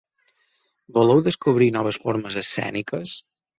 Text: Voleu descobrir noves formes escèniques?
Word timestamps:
Voleu 0.97 1.21
descobrir 1.27 1.69
noves 1.77 2.01
formes 2.07 2.41
escèniques? 2.43 3.17